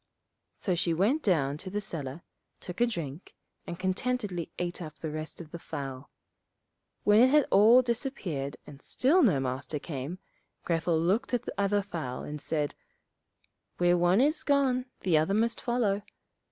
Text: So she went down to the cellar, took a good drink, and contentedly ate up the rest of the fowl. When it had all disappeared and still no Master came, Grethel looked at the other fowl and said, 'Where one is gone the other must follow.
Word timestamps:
So 0.55 0.73
she 0.73 0.95
went 0.95 1.21
down 1.21 1.57
to 1.57 1.69
the 1.69 1.79
cellar, 1.79 2.23
took 2.59 2.77
a 2.81 2.85
good 2.85 2.89
drink, 2.89 3.35
and 3.67 3.77
contentedly 3.77 4.51
ate 4.57 4.81
up 4.81 4.97
the 4.97 5.11
rest 5.11 5.39
of 5.39 5.51
the 5.51 5.59
fowl. 5.59 6.09
When 7.03 7.19
it 7.19 7.29
had 7.29 7.45
all 7.51 7.83
disappeared 7.83 8.57
and 8.65 8.81
still 8.81 9.21
no 9.21 9.39
Master 9.39 9.77
came, 9.77 10.17
Grethel 10.65 10.99
looked 10.99 11.35
at 11.35 11.43
the 11.43 11.53
other 11.55 11.83
fowl 11.83 12.23
and 12.23 12.41
said, 12.41 12.73
'Where 13.77 13.95
one 13.95 14.21
is 14.21 14.41
gone 14.43 14.85
the 15.01 15.19
other 15.19 15.35
must 15.35 15.61
follow. 15.61 16.01